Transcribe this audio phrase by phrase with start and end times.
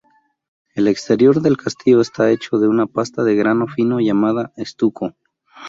[0.73, 5.13] El exterior del castillo está hecho de una pasta de grano fino llamada estuco.